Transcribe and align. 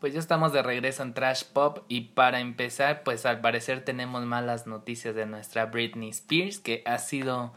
Pues 0.00 0.14
ya 0.14 0.20
estamos 0.20 0.54
de 0.54 0.62
regreso 0.62 1.02
en 1.02 1.12
Trash 1.12 1.44
Pop 1.44 1.84
y 1.86 2.00
para 2.00 2.40
empezar, 2.40 3.02
pues 3.02 3.26
al 3.26 3.42
parecer 3.42 3.84
tenemos 3.84 4.24
malas 4.24 4.66
noticias 4.66 5.14
de 5.14 5.26
nuestra 5.26 5.66
Britney 5.66 6.08
Spears 6.08 6.58
que 6.58 6.82
ha 6.86 6.96
sido 6.98 7.52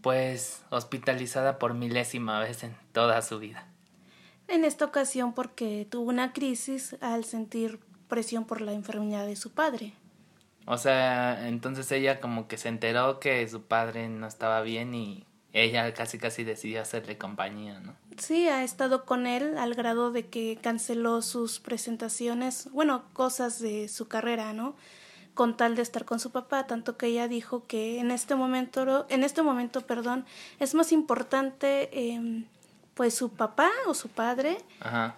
pues 0.00 0.62
hospitalizada 0.70 1.58
por 1.58 1.74
milésima 1.74 2.40
vez 2.40 2.64
en 2.64 2.74
toda 2.92 3.20
su 3.20 3.38
vida. 3.38 3.66
En 4.46 4.64
esta 4.64 4.86
ocasión 4.86 5.34
porque 5.34 5.86
tuvo 5.90 6.08
una 6.08 6.32
crisis 6.32 6.96
al 7.02 7.24
sentir 7.24 7.80
presión 8.08 8.46
por 8.46 8.62
la 8.62 8.72
enfermedad 8.72 9.26
de 9.26 9.36
su 9.36 9.52
padre. 9.52 9.92
O 10.64 10.78
sea, 10.78 11.48
entonces 11.48 11.92
ella 11.92 12.18
como 12.18 12.48
que 12.48 12.56
se 12.56 12.70
enteró 12.70 13.20
que 13.20 13.46
su 13.46 13.64
padre 13.64 14.08
no 14.08 14.26
estaba 14.26 14.62
bien 14.62 14.94
y 14.94 15.26
ella 15.52 15.92
casi 15.92 16.18
casi 16.18 16.44
decidió 16.44 16.80
hacerle 16.80 17.18
compañía, 17.18 17.78
¿no? 17.80 17.94
Sí, 18.18 18.48
ha 18.48 18.64
estado 18.64 19.04
con 19.04 19.26
él 19.26 19.56
al 19.58 19.74
grado 19.74 20.10
de 20.10 20.26
que 20.26 20.58
canceló 20.60 21.22
sus 21.22 21.60
presentaciones, 21.60 22.68
bueno, 22.72 23.04
cosas 23.12 23.60
de 23.60 23.88
su 23.88 24.08
carrera, 24.08 24.52
¿no? 24.52 24.74
Con 25.34 25.56
tal 25.56 25.76
de 25.76 25.82
estar 25.82 26.04
con 26.04 26.18
su 26.18 26.30
papá, 26.30 26.66
tanto 26.66 26.96
que 26.96 27.06
ella 27.06 27.28
dijo 27.28 27.66
que 27.66 28.00
en 28.00 28.10
este 28.10 28.34
momento, 28.34 29.06
en 29.08 29.22
este 29.22 29.42
momento, 29.42 29.82
perdón, 29.82 30.26
es 30.58 30.74
más 30.74 30.90
importante, 30.90 31.88
eh, 31.92 32.44
pues 32.94 33.14
su 33.14 33.30
papá 33.30 33.70
o 33.86 33.94
su 33.94 34.08
padre 34.08 34.58
Ajá. 34.80 35.14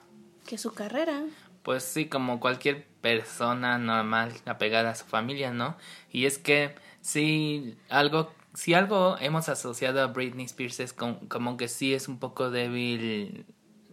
que 0.47 0.59
su 0.59 0.75
carrera. 0.75 1.23
Pues 1.63 1.83
sí, 1.83 2.07
como 2.07 2.39
cualquier 2.39 2.87
persona 3.01 3.79
normal 3.79 4.33
apegada 4.45 4.91
a 4.91 4.95
su 4.95 5.07
familia, 5.07 5.53
¿no? 5.53 5.77
Y 6.13 6.27
es 6.27 6.37
que 6.39 6.75
sí, 7.01 7.77
algo 7.89 8.31
si 8.55 8.75
algo 8.75 9.17
hemos 9.21 9.49
asociado 9.49 10.03
a 10.03 10.07
Britney 10.09 10.47
Spears 10.47 10.81
es 10.81 10.93
como 10.93 11.57
que 11.57 11.69
sí 11.69 11.95
es 11.95 12.09
un 12.09 12.19
poco 12.19 12.51
débil, 12.51 13.47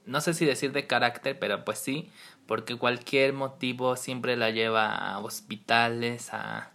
no 0.05 0.21
sé 0.21 0.33
si 0.33 0.45
decir 0.45 0.71
de 0.71 0.87
carácter, 0.87 1.37
pero 1.39 1.63
pues 1.63 1.79
sí, 1.79 2.09
porque 2.47 2.75
cualquier 2.75 3.33
motivo 3.33 3.95
siempre 3.95 4.35
la 4.35 4.49
lleva 4.49 4.95
a 4.95 5.19
hospitales, 5.19 6.33
a 6.33 6.71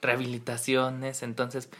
rehabilitaciones, 0.00 1.22
entonces 1.22 1.70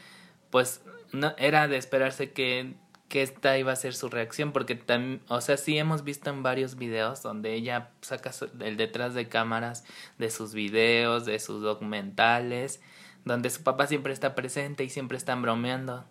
pues 0.51 0.83
no 1.13 1.35
era 1.39 1.69
de 1.69 1.77
esperarse 1.77 2.33
que 2.33 2.75
que 3.13 3.21
esta 3.21 3.59
iba 3.59 3.71
a 3.73 3.77
ser 3.77 3.93
su 3.93 4.09
reacción 4.09 4.53
porque 4.53 4.81
o 5.29 5.41
sea, 5.43 5.59
sí 5.59 5.77
hemos 5.77 6.03
visto 6.03 6.31
en 6.31 6.43
varios 6.43 6.77
videos 6.77 7.23
donde 7.23 7.53
ella 7.53 7.91
saca 8.01 8.31
el 8.61 8.79
detrás 8.79 9.13
de 9.13 9.29
cámaras 9.29 9.85
de 10.17 10.31
sus 10.31 10.55
videos, 10.55 11.27
de 11.27 11.39
sus 11.39 11.61
documentales 11.61 12.81
donde 13.25 13.51
su 13.51 13.63
papá 13.63 13.87
siempre 13.87 14.13
está 14.13 14.35
presente 14.35 14.85
y 14.85 14.91
siempre 14.91 15.17
están 15.19 15.43
bromeando. 15.43 16.05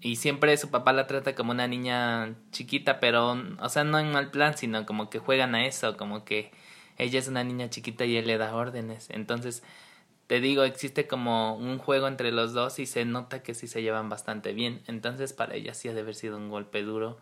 Y 0.00 0.16
siempre 0.16 0.56
su 0.56 0.70
papá 0.70 0.92
la 0.92 1.06
trata 1.06 1.34
como 1.34 1.50
una 1.50 1.66
niña 1.66 2.34
chiquita, 2.52 3.00
pero, 3.00 3.36
o 3.60 3.68
sea, 3.68 3.84
no 3.84 3.98
en 3.98 4.12
mal 4.12 4.30
plan, 4.30 4.56
sino 4.56 4.86
como 4.86 5.10
que 5.10 5.18
juegan 5.18 5.54
a 5.54 5.66
eso, 5.66 5.96
como 5.96 6.24
que 6.24 6.52
ella 6.98 7.18
es 7.18 7.28
una 7.28 7.44
niña 7.44 7.68
chiquita 7.70 8.04
y 8.04 8.16
él 8.16 8.26
le 8.26 8.38
da 8.38 8.54
órdenes. 8.54 9.10
Entonces, 9.10 9.62
te 10.28 10.40
digo, 10.40 10.62
existe 10.64 11.08
como 11.08 11.56
un 11.56 11.78
juego 11.78 12.06
entre 12.06 12.32
los 12.32 12.52
dos 12.52 12.78
y 12.78 12.86
se 12.86 13.04
nota 13.04 13.42
que 13.42 13.54
sí 13.54 13.66
se 13.66 13.82
llevan 13.82 14.08
bastante 14.08 14.52
bien. 14.52 14.82
Entonces, 14.86 15.32
para 15.32 15.54
ella 15.56 15.74
sí 15.74 15.88
ha 15.88 15.94
de 15.94 16.00
haber 16.02 16.14
sido 16.14 16.36
un 16.36 16.48
golpe 16.50 16.82
duro 16.82 17.18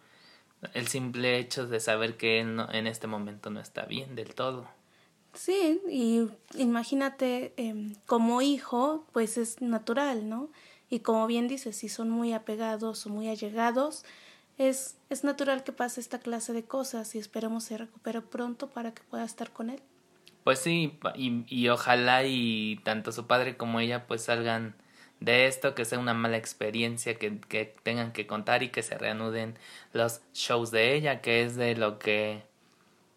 el 0.74 0.88
simple 0.88 1.38
hecho 1.38 1.66
de 1.66 1.80
saber 1.80 2.16
que 2.16 2.40
él 2.40 2.56
no, 2.56 2.72
en 2.72 2.86
este 2.86 3.06
momento 3.06 3.50
no 3.50 3.60
está 3.60 3.84
bien 3.84 4.14
del 4.14 4.34
todo. 4.34 4.68
Sí, 5.36 5.80
y 5.88 6.28
imagínate 6.58 7.52
em, 7.56 7.94
como 8.06 8.40
hijo, 8.40 9.06
pues 9.12 9.36
es 9.36 9.60
natural, 9.60 10.28
¿no? 10.28 10.50
Y 10.88 11.00
como 11.00 11.26
bien 11.26 11.46
dices, 11.46 11.76
si 11.76 11.88
son 11.88 12.08
muy 12.08 12.32
apegados 12.32 13.06
o 13.06 13.10
muy 13.10 13.28
allegados, 13.28 14.04
es, 14.56 14.96
es 15.10 15.24
natural 15.24 15.62
que 15.62 15.72
pase 15.72 16.00
esta 16.00 16.18
clase 16.18 16.54
de 16.54 16.64
cosas 16.64 17.14
y 17.14 17.18
esperemos 17.18 17.64
se 17.64 17.76
recupere 17.76 18.22
pronto 18.22 18.70
para 18.70 18.94
que 18.94 19.02
pueda 19.02 19.24
estar 19.24 19.52
con 19.52 19.68
él. 19.70 19.82
Pues 20.42 20.60
sí, 20.60 20.98
y, 21.16 21.44
y 21.48 21.68
ojalá 21.68 22.24
y 22.24 22.80
tanto 22.84 23.12
su 23.12 23.26
padre 23.26 23.56
como 23.56 23.80
ella 23.80 24.06
pues 24.06 24.22
salgan 24.22 24.74
de 25.20 25.46
esto, 25.46 25.74
que 25.74 25.84
sea 25.84 25.98
una 25.98 26.14
mala 26.14 26.36
experiencia, 26.38 27.18
que, 27.18 27.40
que 27.40 27.74
tengan 27.82 28.12
que 28.12 28.26
contar 28.26 28.62
y 28.62 28.70
que 28.70 28.82
se 28.82 28.96
reanuden 28.96 29.58
los 29.92 30.20
shows 30.32 30.70
de 30.70 30.94
ella, 30.94 31.20
que 31.20 31.42
es 31.42 31.56
de 31.56 31.74
lo 31.74 31.98
que 31.98 32.42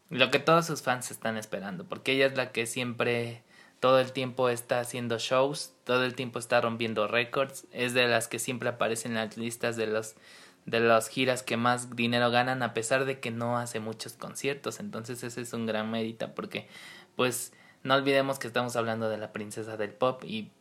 lo 0.10 0.32
que 0.32 0.40
todos 0.40 0.66
sus 0.66 0.82
fans 0.82 1.12
están 1.12 1.38
esperando, 1.38 1.86
porque 1.86 2.14
ella 2.14 2.26
es 2.26 2.36
la 2.36 2.52
que 2.52 2.66
siempre 2.66 3.44
todo 3.80 4.00
el 4.00 4.12
tiempo 4.12 4.50
está 4.50 4.80
haciendo 4.80 5.18
shows, 5.20 5.74
todo 5.84 6.04
el 6.04 6.16
tiempo 6.16 6.40
está 6.40 6.60
rompiendo 6.62 7.08
récords, 7.08 7.66
es 7.72 7.94
de 7.94 8.08
las 8.08 8.28
que 8.28 8.40
siempre 8.40 8.70
aparecen 8.70 9.12
en 9.12 9.18
las 9.18 9.38
listas 9.38 9.76
de 9.76 9.88
los 9.88 10.16
de 10.66 10.82
las 10.82 11.08
giras 11.08 11.42
que 11.42 11.58
más 11.58 11.96
dinero 11.96 12.30
ganan 12.30 12.62
a 12.62 12.74
pesar 12.74 13.06
de 13.06 13.20
que 13.20 13.32
no 13.32 13.58
hace 13.58 13.80
muchos 13.80 14.14
conciertos, 14.14 14.80
entonces 14.80 15.24
ese 15.24 15.42
es 15.42 15.54
un 15.54 15.66
gran 15.66 15.90
mérito 15.90 16.36
porque 16.36 16.68
pues 17.16 17.54
no 17.82 17.96
olvidemos 17.96 18.40
que 18.40 18.48
estamos 18.48 18.76
hablando 18.76 19.10
de 19.10 19.18
la 19.18 19.32
princesa 19.32 19.78
del 19.78 19.92
pop 19.92 20.24
y 20.26 20.52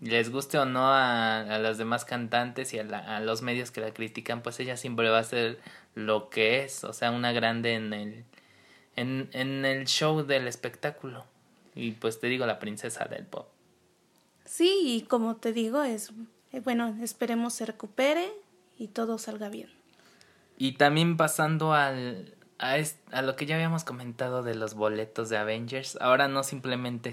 les 0.00 0.30
guste 0.30 0.58
o 0.58 0.64
no 0.64 0.92
a, 0.92 1.40
a 1.40 1.58
los 1.58 1.78
demás 1.78 2.04
cantantes 2.04 2.72
y 2.72 2.78
a, 2.78 2.82
a 2.82 3.20
los 3.20 3.42
medios 3.42 3.70
que 3.70 3.80
la 3.80 3.92
critican, 3.92 4.42
pues 4.42 4.60
ella 4.60 4.76
siempre 4.76 5.08
va 5.08 5.18
a 5.18 5.24
ser 5.24 5.58
lo 5.94 6.28
que 6.30 6.62
es, 6.62 6.84
o 6.84 6.92
sea, 6.92 7.10
una 7.10 7.32
grande 7.32 7.74
en 7.74 7.92
el 7.92 8.24
en, 9.00 9.28
en 9.32 9.64
el 9.64 9.86
show 9.86 10.24
del 10.24 10.48
espectáculo. 10.48 11.24
Y 11.74 11.92
pues 11.92 12.20
te 12.20 12.26
digo, 12.26 12.46
la 12.46 12.58
princesa 12.58 13.04
del 13.04 13.24
pop. 13.24 13.48
Sí, 14.44 14.80
y 14.84 15.02
como 15.02 15.36
te 15.36 15.52
digo, 15.52 15.82
es 15.82 16.12
eh, 16.52 16.60
bueno, 16.60 16.96
esperemos 17.02 17.54
se 17.54 17.66
recupere 17.66 18.30
y 18.78 18.88
todo 18.88 19.18
salga 19.18 19.48
bien. 19.48 19.70
Y 20.56 20.72
también 20.72 21.16
pasando 21.16 21.74
al, 21.74 22.34
a, 22.58 22.76
a 23.12 23.22
lo 23.22 23.36
que 23.36 23.46
ya 23.46 23.54
habíamos 23.54 23.84
comentado 23.84 24.42
de 24.42 24.54
los 24.54 24.74
boletos 24.74 25.28
de 25.28 25.36
Avengers, 25.36 25.98
ahora 26.00 26.28
no 26.28 26.42
simplemente 26.42 27.12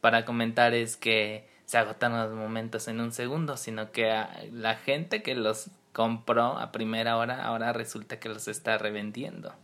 para 0.00 0.24
comentar 0.24 0.74
es 0.74 0.96
que 0.96 1.48
se 1.64 1.78
agotaron 1.78 2.18
los 2.18 2.32
momentos 2.32 2.88
en 2.88 3.00
un 3.00 3.12
segundo, 3.12 3.56
sino 3.56 3.90
que 3.90 4.24
la 4.52 4.76
gente 4.76 5.22
que 5.22 5.34
los 5.34 5.70
compró 5.92 6.58
a 6.58 6.70
primera 6.70 7.16
hora 7.16 7.44
ahora 7.44 7.72
resulta 7.72 8.20
que 8.20 8.28
los 8.28 8.48
está 8.48 8.78
revendiendo. 8.78 9.54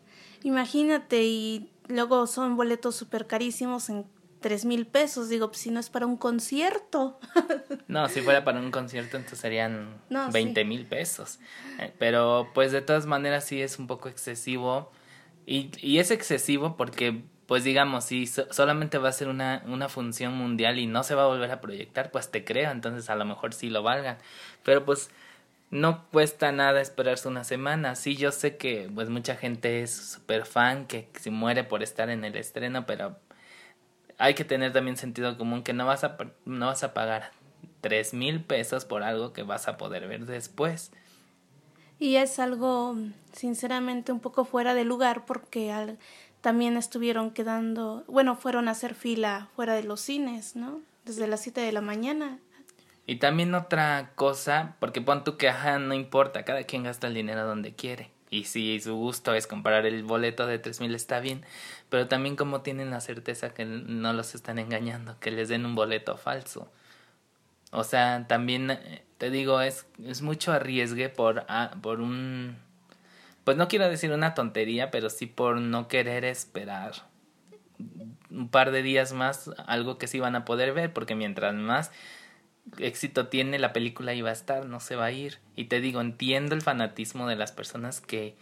Imagínate, 0.44 1.24
y 1.24 1.70
luego 1.88 2.26
son 2.26 2.54
boletos 2.54 2.94
súper 2.94 3.26
carísimos 3.26 3.88
en 3.88 4.04
tres 4.40 4.66
mil 4.66 4.86
pesos. 4.86 5.30
Digo, 5.30 5.48
pues 5.48 5.62
si 5.62 5.70
no 5.70 5.80
es 5.80 5.88
para 5.88 6.04
un 6.04 6.18
concierto. 6.18 7.18
no, 7.88 8.10
si 8.10 8.20
fuera 8.20 8.44
para 8.44 8.60
un 8.60 8.70
concierto, 8.70 9.16
entonces 9.16 9.38
serían 9.38 10.02
veinte 10.34 10.66
mil 10.66 10.84
pesos. 10.84 11.38
Eh, 11.80 11.94
pero 11.98 12.50
pues 12.52 12.72
de 12.72 12.82
todas 12.82 13.06
maneras 13.06 13.46
sí 13.46 13.62
es 13.62 13.78
un 13.78 13.86
poco 13.86 14.10
excesivo. 14.10 14.92
Y, 15.46 15.70
y 15.80 15.98
es 15.98 16.10
excesivo 16.10 16.76
porque, 16.76 17.22
pues 17.46 17.64
digamos, 17.64 18.04
si 18.04 18.26
solamente 18.26 18.98
va 18.98 19.08
a 19.08 19.12
ser 19.12 19.28
una, 19.28 19.62
una 19.66 19.88
función 19.88 20.34
mundial 20.34 20.78
y 20.78 20.86
no 20.86 21.04
se 21.04 21.14
va 21.14 21.24
a 21.24 21.26
volver 21.26 21.50
a 21.50 21.62
proyectar, 21.62 22.10
pues 22.10 22.30
te 22.30 22.44
creo, 22.44 22.70
entonces 22.70 23.08
a 23.08 23.14
lo 23.14 23.24
mejor 23.24 23.54
sí 23.54 23.70
lo 23.70 23.82
valgan. 23.82 24.18
Pero 24.62 24.84
pues 24.84 25.08
no 25.74 26.06
cuesta 26.12 26.52
nada 26.52 26.80
esperarse 26.80 27.26
una 27.26 27.42
semana. 27.42 27.96
Sí, 27.96 28.14
yo 28.14 28.30
sé 28.30 28.56
que 28.56 28.88
pues 28.94 29.08
mucha 29.08 29.34
gente 29.34 29.82
es 29.82 29.90
súper 29.92 30.46
fan, 30.46 30.86
que 30.86 31.10
se 31.18 31.32
muere 31.32 31.64
por 31.64 31.82
estar 31.82 32.10
en 32.10 32.24
el 32.24 32.36
estreno, 32.36 32.86
pero 32.86 33.16
hay 34.16 34.34
que 34.34 34.44
tener 34.44 34.72
también 34.72 34.96
sentido 34.96 35.36
común 35.36 35.64
que 35.64 35.72
no 35.72 35.84
vas 35.84 36.04
a, 36.04 36.16
no 36.44 36.66
vas 36.66 36.84
a 36.84 36.94
pagar 36.94 37.32
tres 37.80 38.14
mil 38.14 38.40
pesos 38.40 38.84
por 38.84 39.02
algo 39.02 39.32
que 39.32 39.42
vas 39.42 39.66
a 39.66 39.76
poder 39.76 40.06
ver 40.06 40.26
después. 40.26 40.92
Y 41.98 42.16
es 42.16 42.38
algo, 42.38 42.96
sinceramente, 43.32 44.12
un 44.12 44.20
poco 44.20 44.44
fuera 44.44 44.74
de 44.74 44.84
lugar 44.84 45.26
porque 45.26 45.72
al, 45.72 45.98
también 46.40 46.76
estuvieron 46.76 47.32
quedando, 47.32 48.04
bueno, 48.06 48.36
fueron 48.36 48.68
a 48.68 48.72
hacer 48.72 48.94
fila 48.94 49.48
fuera 49.56 49.74
de 49.74 49.82
los 49.82 50.00
cines, 50.00 50.54
¿no? 50.54 50.82
Desde 51.04 51.26
las 51.26 51.40
siete 51.40 51.62
de 51.62 51.72
la 51.72 51.80
mañana 51.80 52.38
y 53.06 53.16
también 53.16 53.54
otra 53.54 54.12
cosa, 54.14 54.76
porque 54.80 55.00
pon 55.00 55.24
tú 55.24 55.36
que, 55.36 55.48
ajá, 55.48 55.78
no 55.78 55.94
importa, 55.94 56.44
cada 56.44 56.64
quien 56.64 56.84
gasta 56.84 57.06
el 57.06 57.14
dinero 57.14 57.46
donde 57.46 57.74
quiere. 57.74 58.10
Y 58.30 58.44
si 58.44 58.80
su 58.80 58.96
gusto 58.96 59.34
es 59.34 59.46
comprar 59.46 59.86
el 59.86 60.02
boleto 60.02 60.46
de 60.46 60.58
tres 60.58 60.80
mil 60.80 60.94
está 60.94 61.20
bien, 61.20 61.44
pero 61.88 62.08
también 62.08 62.34
como 62.34 62.62
tienen 62.62 62.90
la 62.90 63.00
certeza 63.00 63.54
que 63.54 63.64
no 63.64 64.12
los 64.12 64.34
están 64.34 64.58
engañando, 64.58 65.16
que 65.20 65.30
les 65.30 65.48
den 65.48 65.66
un 65.66 65.74
boleto 65.74 66.16
falso. 66.16 66.70
O 67.70 67.84
sea, 67.84 68.26
también 68.26 68.70
eh, 68.70 69.04
te 69.18 69.30
digo, 69.30 69.60
es, 69.60 69.86
es 70.04 70.22
mucho 70.22 70.52
arriesgue 70.52 71.08
por, 71.10 71.44
ah, 71.48 71.76
por 71.82 72.00
un... 72.00 72.56
Pues 73.44 73.56
no 73.56 73.68
quiero 73.68 73.88
decir 73.88 74.10
una 74.12 74.34
tontería, 74.34 74.90
pero 74.90 75.10
sí 75.10 75.26
por 75.26 75.60
no 75.60 75.88
querer 75.88 76.24
esperar 76.24 76.92
un 78.30 78.48
par 78.48 78.70
de 78.70 78.82
días 78.82 79.12
más 79.12 79.50
algo 79.66 79.98
que 79.98 80.06
sí 80.06 80.20
van 80.20 80.36
a 80.36 80.44
poder 80.44 80.72
ver, 80.72 80.92
porque 80.92 81.14
mientras 81.14 81.54
más 81.54 81.90
éxito 82.78 83.28
tiene, 83.28 83.58
la 83.58 83.72
película 83.72 84.14
iba 84.14 84.30
a 84.30 84.32
estar, 84.32 84.66
no 84.66 84.80
se 84.80 84.96
va 84.96 85.06
a 85.06 85.12
ir. 85.12 85.38
Y 85.56 85.66
te 85.66 85.80
digo, 85.80 86.00
entiendo 86.00 86.54
el 86.54 86.62
fanatismo 86.62 87.28
de 87.28 87.36
las 87.36 87.52
personas 87.52 88.00
que, 88.00 88.36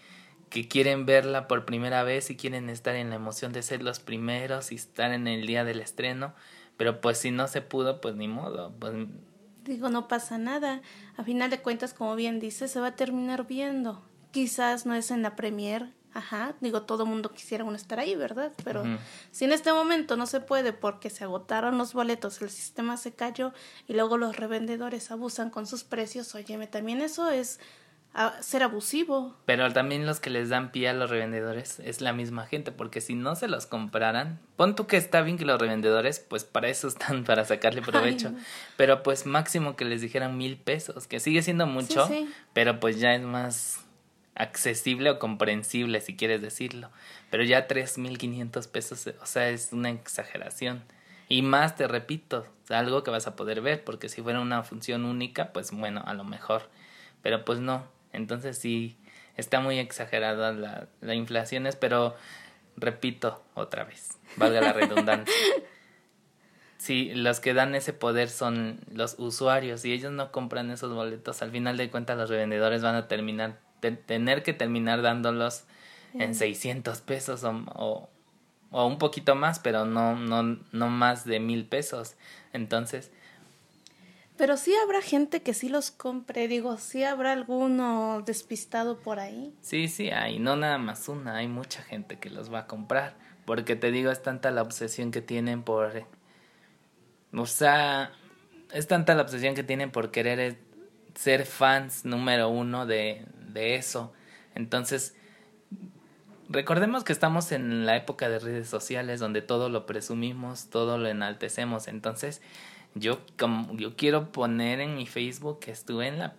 que 0.50 0.68
quieren 0.68 1.06
verla 1.06 1.48
por 1.48 1.64
primera 1.64 2.02
vez 2.02 2.30
y 2.30 2.36
quieren 2.36 2.68
estar 2.68 2.94
en 2.94 3.10
la 3.10 3.16
emoción 3.16 3.52
de 3.52 3.62
ser 3.62 3.82
los 3.82 4.00
primeros 4.00 4.72
y 4.72 4.76
estar 4.76 5.12
en 5.12 5.26
el 5.26 5.46
día 5.46 5.64
del 5.64 5.80
estreno, 5.80 6.34
pero 6.76 7.00
pues 7.00 7.18
si 7.18 7.30
no 7.30 7.48
se 7.48 7.62
pudo, 7.62 8.00
pues 8.00 8.16
ni 8.16 8.28
modo. 8.28 8.72
Pues... 8.78 8.94
Digo, 9.64 9.88
no 9.88 10.08
pasa 10.08 10.38
nada. 10.38 10.82
A 11.16 11.24
final 11.24 11.50
de 11.50 11.60
cuentas, 11.60 11.94
como 11.94 12.16
bien 12.16 12.40
dices, 12.40 12.70
se 12.70 12.80
va 12.80 12.88
a 12.88 12.96
terminar 12.96 13.46
viendo. 13.46 14.02
Quizás 14.30 14.86
no 14.86 14.94
es 14.94 15.10
en 15.10 15.22
la 15.22 15.36
premier, 15.36 15.92
Ajá, 16.14 16.54
digo, 16.60 16.82
todo 16.82 17.06
mundo 17.06 17.30
quisiera 17.32 17.64
uno 17.64 17.76
estar 17.76 17.98
ahí, 17.98 18.14
¿verdad? 18.16 18.52
Pero 18.64 18.84
si 19.30 19.44
en 19.44 19.52
este 19.52 19.72
momento 19.72 20.16
no 20.16 20.26
se 20.26 20.40
puede 20.40 20.72
porque 20.72 21.08
se 21.08 21.24
agotaron 21.24 21.78
los 21.78 21.94
boletos, 21.94 22.42
el 22.42 22.50
sistema 22.50 22.96
se 22.96 23.12
cayó 23.12 23.52
y 23.88 23.94
luego 23.94 24.18
los 24.18 24.36
revendedores 24.36 25.10
abusan 25.10 25.50
con 25.50 25.66
sus 25.66 25.84
precios, 25.84 26.34
óyeme, 26.34 26.66
también 26.66 27.00
eso 27.00 27.30
es 27.30 27.60
ser 28.40 28.62
abusivo. 28.62 29.34
Pero 29.46 29.72
también 29.72 30.04
los 30.04 30.20
que 30.20 30.28
les 30.28 30.50
dan 30.50 30.70
pie 30.70 30.90
a 30.90 30.92
los 30.92 31.08
revendedores 31.08 31.80
es 31.80 32.00
la 32.00 32.12
misma 32.12 32.46
gente, 32.46 32.70
porque 32.70 33.00
si 33.00 33.14
no 33.14 33.34
se 33.36 33.48
los 33.48 33.66
compraran, 33.66 34.38
pon 34.56 34.74
tú 34.74 34.86
que 34.86 34.98
está 34.98 35.22
bien 35.22 35.38
que 35.38 35.46
los 35.46 35.58
revendedores, 35.58 36.20
pues 36.20 36.44
para 36.44 36.68
eso 36.68 36.88
están, 36.88 37.24
para 37.24 37.44
sacarle 37.44 37.80
provecho, 37.80 38.32
pero 38.76 39.02
pues 39.02 39.24
máximo 39.24 39.76
que 39.76 39.84
les 39.84 40.02
dijeran 40.02 40.36
mil 40.36 40.58
pesos, 40.58 41.06
que 41.06 41.20
sigue 41.20 41.42
siendo 41.42 41.66
mucho, 41.66 42.08
pero 42.52 42.80
pues 42.80 43.00
ya 43.00 43.14
es 43.14 43.22
más 43.22 43.81
accesible 44.34 45.10
o 45.10 45.18
comprensible, 45.18 46.00
si 46.00 46.16
quieres 46.16 46.42
decirlo. 46.42 46.90
Pero 47.30 47.44
ya 47.44 47.66
tres 47.66 47.98
mil 47.98 48.18
quinientos 48.18 48.66
pesos, 48.68 49.06
o 49.20 49.26
sea, 49.26 49.48
es 49.48 49.72
una 49.72 49.90
exageración. 49.90 50.82
Y 51.28 51.42
más, 51.42 51.76
te 51.76 51.88
repito, 51.88 52.46
algo 52.68 53.02
que 53.02 53.10
vas 53.10 53.26
a 53.26 53.36
poder 53.36 53.60
ver, 53.60 53.84
porque 53.84 54.08
si 54.08 54.22
fuera 54.22 54.40
una 54.40 54.62
función 54.62 55.04
única, 55.04 55.52
pues 55.52 55.70
bueno, 55.70 56.02
a 56.06 56.14
lo 56.14 56.24
mejor. 56.24 56.68
Pero 57.22 57.44
pues 57.44 57.58
no. 57.60 57.84
Entonces 58.12 58.58
sí, 58.58 58.96
está 59.36 59.60
muy 59.60 59.78
exagerada 59.78 60.52
la, 60.52 60.88
la 61.00 61.14
inflación, 61.14 61.68
pero 61.80 62.14
repito 62.76 63.42
otra 63.54 63.84
vez, 63.84 64.18
valga 64.36 64.60
la 64.60 64.72
redundancia. 64.72 65.34
Sí, 66.78 67.12
los 67.14 67.38
que 67.38 67.54
dan 67.54 67.76
ese 67.76 67.92
poder 67.92 68.28
son 68.28 68.80
los 68.92 69.14
usuarios 69.16 69.84
y 69.84 69.92
ellos 69.92 70.10
no 70.10 70.32
compran 70.32 70.68
esos 70.72 70.92
boletos. 70.92 71.40
Al 71.40 71.52
final 71.52 71.76
de 71.76 71.88
cuentas 71.90 72.18
los 72.18 72.28
revendedores 72.28 72.82
van 72.82 72.96
a 72.96 73.06
terminar 73.06 73.60
tener 73.90 74.42
que 74.42 74.52
terminar 74.52 75.02
dándolos 75.02 75.64
en 76.14 76.34
600 76.34 77.00
pesos 77.00 77.44
o, 77.44 78.08
o, 78.70 78.86
un 78.86 78.98
poquito 78.98 79.34
más, 79.34 79.58
pero 79.58 79.84
no, 79.84 80.16
no, 80.16 80.58
no 80.72 80.88
más 80.88 81.24
de 81.24 81.40
mil 81.40 81.66
pesos. 81.66 82.14
Entonces... 82.52 83.10
Pero 84.36 84.56
sí 84.56 84.74
habrá 84.82 85.02
gente 85.02 85.42
que 85.42 85.54
sí 85.54 85.68
los 85.68 85.90
compre, 85.90 86.48
digo, 86.48 86.78
sí 86.78 87.04
habrá 87.04 87.32
alguno 87.32 88.22
despistado 88.24 88.98
por 88.98 89.20
ahí. 89.20 89.54
Sí, 89.60 89.88
sí, 89.88 90.10
hay, 90.10 90.38
no 90.38 90.56
nada 90.56 90.78
más 90.78 91.08
una, 91.08 91.36
hay 91.36 91.48
mucha 91.48 91.82
gente 91.82 92.18
que 92.18 92.30
los 92.30 92.52
va 92.52 92.60
a 92.60 92.66
comprar, 92.66 93.14
porque 93.44 93.76
te 93.76 93.90
digo, 93.90 94.10
es 94.10 94.22
tanta 94.22 94.50
la 94.50 94.62
obsesión 94.62 95.10
que 95.10 95.20
tienen 95.20 95.62
por... 95.62 96.06
O 97.34 97.46
sea, 97.46 98.12
es 98.72 98.88
tanta 98.88 99.14
la 99.14 99.22
obsesión 99.22 99.54
que 99.54 99.62
tienen 99.62 99.90
por 99.90 100.10
querer 100.10 100.58
ser 101.14 101.44
fans 101.44 102.04
número 102.04 102.48
uno 102.48 102.86
de, 102.86 103.24
de 103.52 103.76
eso. 103.76 104.12
Entonces, 104.54 105.14
recordemos 106.48 107.04
que 107.04 107.12
estamos 107.12 107.52
en 107.52 107.86
la 107.86 107.96
época 107.96 108.28
de 108.28 108.38
redes 108.38 108.68
sociales 108.68 109.20
donde 109.20 109.42
todo 109.42 109.68
lo 109.68 109.86
presumimos, 109.86 110.68
todo 110.68 110.98
lo 110.98 111.08
enaltecemos. 111.08 111.88
Entonces, 111.88 112.42
yo, 112.94 113.20
como, 113.38 113.74
yo 113.76 113.96
quiero 113.96 114.32
poner 114.32 114.80
en 114.80 114.94
mi 114.94 115.06
Facebook 115.06 115.60
que 115.60 115.70
estuve 115.70 116.08
en 116.08 116.18
la 116.18 116.34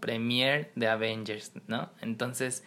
premiere 0.00 0.70
de 0.74 0.88
Avengers, 0.88 1.52
¿no? 1.66 1.90
Entonces, 2.00 2.62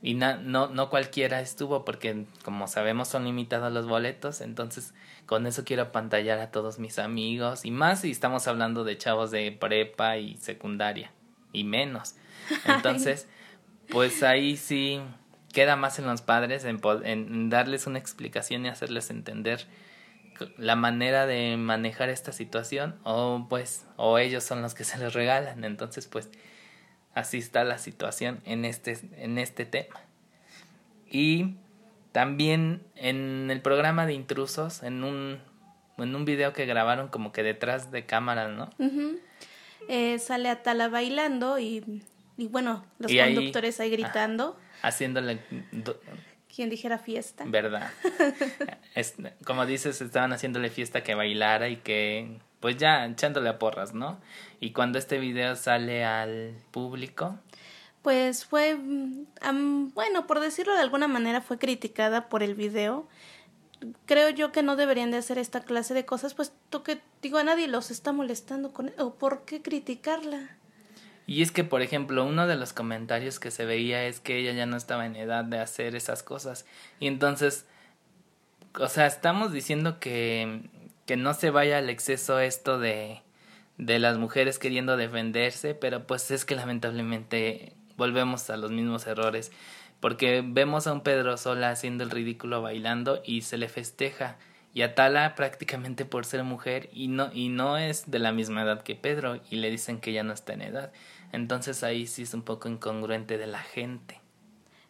y 0.00 0.14
no, 0.14 0.68
no 0.68 0.90
cualquiera 0.90 1.40
estuvo 1.40 1.84
porque, 1.84 2.26
como 2.44 2.68
sabemos, 2.68 3.08
son 3.08 3.24
limitados 3.24 3.72
los 3.72 3.86
boletos. 3.88 4.40
Entonces, 4.40 4.94
con 5.26 5.46
eso 5.46 5.64
quiero 5.64 5.84
apantallar 5.84 6.38
a 6.38 6.50
todos 6.50 6.78
mis 6.78 6.98
amigos 6.98 7.64
y 7.64 7.70
más 7.70 8.02
si 8.02 8.10
estamos 8.10 8.46
hablando 8.46 8.84
de 8.84 8.96
chavos 8.96 9.30
de 9.30 9.50
prepa 9.50 10.18
y 10.18 10.36
secundaria 10.36 11.12
y 11.52 11.64
menos. 11.64 12.14
Entonces, 12.64 13.26
pues 13.90 14.22
ahí 14.22 14.56
sí 14.56 15.00
queda 15.52 15.76
más 15.76 15.98
en 15.98 16.06
los 16.06 16.22
padres 16.22 16.64
en, 16.64 16.80
en 17.04 17.50
darles 17.50 17.86
una 17.86 17.98
explicación 17.98 18.66
y 18.66 18.68
hacerles 18.68 19.10
entender 19.10 19.66
la 20.56 20.76
manera 20.76 21.26
de 21.26 21.56
manejar 21.56 22.10
esta 22.10 22.32
situación 22.32 22.96
o 23.02 23.46
pues 23.48 23.86
o 23.96 24.18
ellos 24.18 24.44
son 24.44 24.62
los 24.62 24.74
que 24.74 24.84
se 24.84 24.98
les 24.98 25.12
regalan. 25.14 25.64
Entonces 25.64 26.06
pues 26.06 26.30
así 27.14 27.38
está 27.38 27.64
la 27.64 27.78
situación 27.78 28.40
en 28.44 28.64
este 28.64 28.98
en 29.16 29.38
este 29.38 29.64
tema. 29.64 30.00
Y 31.10 31.56
también 32.12 32.82
en 32.94 33.50
el 33.50 33.60
programa 33.62 34.06
de 34.06 34.12
intrusos 34.12 34.82
en 34.82 35.02
un 35.02 35.40
en 35.96 36.14
un 36.14 36.24
video 36.24 36.52
que 36.52 36.66
grabaron 36.66 37.08
como 37.08 37.32
que 37.32 37.42
detrás 37.42 37.90
de 37.90 38.06
cámara 38.06 38.48
no 38.48 38.70
eh, 39.88 40.18
sale 40.18 40.48
a 40.48 40.62
Tala 40.62 40.88
bailando 40.88 41.58
y 41.58 42.02
y 42.38 42.46
bueno, 42.46 42.84
los 43.00 43.12
conductores 43.12 43.80
ahí, 43.80 43.90
gritando. 43.90 44.56
haciéndole... 44.80 45.40
Quien 46.54 46.70
dijera 46.70 46.98
fiesta. 46.98 47.44
¿Verdad? 47.46 47.90
es, 48.94 49.14
como 49.44 49.66
dices, 49.66 50.00
estaban 50.00 50.32
haciéndole 50.32 50.70
fiesta 50.70 51.02
que 51.02 51.14
bailara 51.14 51.68
y 51.68 51.76
que, 51.76 52.38
pues 52.60 52.76
ya, 52.76 53.04
echándole 53.06 53.48
a 53.48 53.58
porras, 53.58 53.92
¿no? 53.92 54.20
Y 54.60 54.72
cuando 54.72 54.98
este 54.98 55.18
video 55.18 55.56
sale 55.56 56.04
al 56.04 56.54
público... 56.70 57.38
Pues 58.02 58.44
fue, 58.44 58.76
mm, 58.76 59.92
bueno, 59.94 60.26
por 60.28 60.38
decirlo 60.38 60.74
de 60.74 60.80
alguna 60.80 61.08
manera, 61.08 61.40
fue 61.40 61.58
criticada 61.58 62.28
por 62.28 62.44
el 62.44 62.54
video. 62.54 63.08
Creo 64.06 64.30
yo 64.30 64.52
que 64.52 64.62
no 64.62 64.76
deberían 64.76 65.10
de 65.10 65.18
hacer 65.18 65.38
esta 65.38 65.60
clase 65.60 65.94
de 65.94 66.04
cosas, 66.04 66.34
pues 66.34 66.52
tú 66.70 66.82
que 66.82 67.00
digo, 67.22 67.38
a 67.38 67.44
nadie 67.44 67.68
los 67.68 67.90
está 67.90 68.12
molestando 68.12 68.72
con... 68.72 68.92
¿O 68.98 69.14
por 69.14 69.44
qué 69.44 69.62
criticarla? 69.62 70.56
Y 71.26 71.42
es 71.42 71.52
que, 71.52 71.62
por 71.62 71.82
ejemplo, 71.82 72.24
uno 72.24 72.46
de 72.46 72.56
los 72.56 72.72
comentarios 72.72 73.38
que 73.38 73.50
se 73.50 73.66
veía 73.66 74.04
es 74.06 74.18
que 74.18 74.38
ella 74.38 74.52
ya 74.52 74.66
no 74.66 74.76
estaba 74.76 75.04
en 75.04 75.14
edad 75.14 75.44
de 75.44 75.60
hacer 75.60 75.94
esas 75.94 76.22
cosas. 76.22 76.64
Y 77.00 77.06
entonces, 77.06 77.66
o 78.78 78.88
sea, 78.88 79.06
estamos 79.06 79.52
diciendo 79.52 80.00
que, 80.00 80.62
que 81.04 81.16
no 81.16 81.34
se 81.34 81.50
vaya 81.50 81.78
al 81.78 81.90
exceso 81.90 82.40
esto 82.40 82.78
de, 82.78 83.20
de 83.76 83.98
las 83.98 84.18
mujeres 84.18 84.58
queriendo 84.58 84.96
defenderse, 84.96 85.74
pero 85.74 86.06
pues 86.06 86.30
es 86.30 86.44
que 86.44 86.56
lamentablemente 86.56 87.74
volvemos 87.96 88.48
a 88.50 88.56
los 88.56 88.70
mismos 88.70 89.06
errores. 89.06 89.52
Porque 90.00 90.42
vemos 90.46 90.86
a 90.86 90.92
un 90.92 91.00
Pedro 91.00 91.36
Sola 91.36 91.70
haciendo 91.70 92.04
el 92.04 92.10
ridículo 92.10 92.62
bailando 92.62 93.20
y 93.24 93.42
se 93.42 93.58
le 93.58 93.68
festeja. 93.68 94.36
Y 94.74 94.82
Atala 94.82 95.34
prácticamente 95.34 96.04
por 96.04 96.24
ser 96.24 96.44
mujer 96.44 96.88
y 96.92 97.08
no, 97.08 97.30
y 97.32 97.48
no 97.48 97.78
es 97.78 98.10
de 98.10 98.18
la 98.18 98.32
misma 98.32 98.62
edad 98.62 98.82
que 98.82 98.94
Pedro 98.94 99.40
y 99.50 99.56
le 99.56 99.70
dicen 99.70 100.00
que 100.00 100.12
ya 100.12 100.22
no 100.22 100.32
está 100.32 100.52
en 100.52 100.62
edad. 100.62 100.92
Entonces 101.32 101.82
ahí 101.82 102.06
sí 102.06 102.22
es 102.22 102.34
un 102.34 102.42
poco 102.42 102.68
incongruente 102.68 103.38
de 103.38 103.46
la 103.46 103.60
gente. 103.60 104.20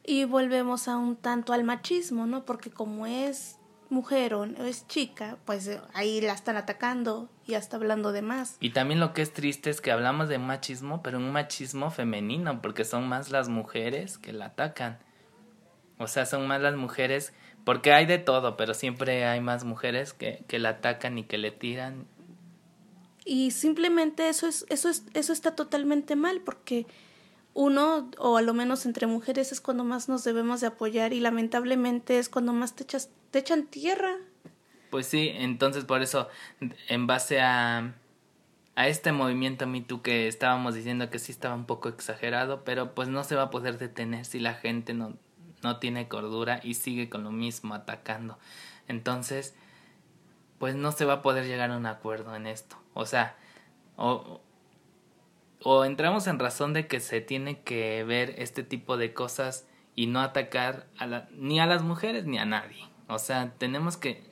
Y 0.04 0.24
volvemos 0.24 0.88
a 0.88 0.96
un 0.96 1.16
tanto 1.16 1.52
al 1.52 1.64
machismo, 1.64 2.26
¿no? 2.26 2.44
Porque 2.44 2.70
como 2.70 3.06
es 3.06 3.57
mujer 3.90 4.34
o 4.34 4.44
es 4.44 4.86
chica, 4.86 5.36
pues 5.44 5.66
eh, 5.66 5.80
ahí 5.94 6.20
la 6.20 6.32
están 6.32 6.56
atacando 6.56 7.28
y 7.46 7.54
hasta 7.54 7.76
hablando 7.76 8.12
de 8.12 8.22
más. 8.22 8.56
Y 8.60 8.70
también 8.70 9.00
lo 9.00 9.12
que 9.12 9.22
es 9.22 9.32
triste 9.32 9.70
es 9.70 9.80
que 9.80 9.90
hablamos 9.90 10.28
de 10.28 10.38
machismo, 10.38 11.02
pero 11.02 11.18
un 11.18 11.32
machismo 11.32 11.90
femenino, 11.90 12.60
porque 12.60 12.84
son 12.84 13.08
más 13.08 13.30
las 13.30 13.48
mujeres 13.48 14.18
que 14.18 14.32
la 14.32 14.46
atacan. 14.46 14.98
O 15.98 16.06
sea, 16.06 16.26
son 16.26 16.46
más 16.46 16.60
las 16.60 16.76
mujeres, 16.76 17.32
porque 17.64 17.92
hay 17.92 18.06
de 18.06 18.18
todo, 18.18 18.56
pero 18.56 18.74
siempre 18.74 19.24
hay 19.26 19.40
más 19.40 19.64
mujeres 19.64 20.12
que, 20.12 20.44
que 20.46 20.58
la 20.58 20.70
atacan 20.70 21.18
y 21.18 21.24
que 21.24 21.38
le 21.38 21.50
tiran 21.50 22.06
y 23.28 23.50
simplemente 23.50 24.30
eso 24.30 24.46
es 24.48 24.64
eso 24.70 24.88
es 24.88 25.04
eso 25.12 25.34
está 25.34 25.54
totalmente 25.54 26.16
mal 26.16 26.40
porque 26.40 26.86
uno 27.58 28.08
o 28.18 28.36
a 28.36 28.42
lo 28.42 28.54
menos 28.54 28.86
entre 28.86 29.08
mujeres 29.08 29.50
es 29.50 29.60
cuando 29.60 29.82
más 29.82 30.08
nos 30.08 30.22
debemos 30.22 30.60
de 30.60 30.68
apoyar 30.68 31.12
y 31.12 31.18
lamentablemente 31.18 32.20
es 32.20 32.28
cuando 32.28 32.52
más 32.52 32.76
te 32.76 32.84
echas 32.84 33.10
te 33.32 33.40
echan 33.40 33.66
tierra. 33.66 34.14
Pues 34.90 35.08
sí, 35.08 35.32
entonces 35.34 35.84
por 35.84 36.00
eso 36.00 36.28
en 36.88 37.08
base 37.08 37.40
a 37.40 37.94
a 38.76 38.86
este 38.86 39.10
movimiento 39.10 39.66
Me 39.66 39.80
Too 39.80 40.02
que 40.02 40.28
estábamos 40.28 40.72
diciendo 40.72 41.10
que 41.10 41.18
sí 41.18 41.32
estaba 41.32 41.56
un 41.56 41.64
poco 41.64 41.88
exagerado, 41.88 42.62
pero 42.62 42.94
pues 42.94 43.08
no 43.08 43.24
se 43.24 43.34
va 43.34 43.42
a 43.42 43.50
poder 43.50 43.76
detener 43.76 44.24
si 44.24 44.38
la 44.38 44.54
gente 44.54 44.94
no, 44.94 45.16
no 45.64 45.80
tiene 45.80 46.06
cordura 46.06 46.60
y 46.62 46.74
sigue 46.74 47.08
con 47.08 47.24
lo 47.24 47.32
mismo 47.32 47.74
atacando. 47.74 48.38
Entonces, 48.86 49.56
pues 50.60 50.76
no 50.76 50.92
se 50.92 51.06
va 51.06 51.14
a 51.14 51.22
poder 51.22 51.46
llegar 51.46 51.72
a 51.72 51.76
un 51.76 51.86
acuerdo 51.86 52.36
en 52.36 52.46
esto. 52.46 52.76
O 52.94 53.04
sea, 53.04 53.36
o, 53.96 54.42
o 55.62 55.84
entramos 55.84 56.26
en 56.26 56.38
razón 56.38 56.72
de 56.72 56.86
que 56.86 57.00
se 57.00 57.20
tiene 57.20 57.60
que 57.60 58.04
ver 58.04 58.34
este 58.38 58.62
tipo 58.62 58.96
de 58.96 59.12
cosas 59.12 59.66
y 59.94 60.06
no 60.06 60.20
atacar 60.20 60.86
a 60.98 61.06
la, 61.06 61.28
ni 61.32 61.58
a 61.60 61.66
las 61.66 61.82
mujeres 61.82 62.24
ni 62.24 62.38
a 62.38 62.44
nadie. 62.44 62.88
O 63.08 63.18
sea, 63.18 63.54
tenemos 63.56 63.96
que, 63.96 64.22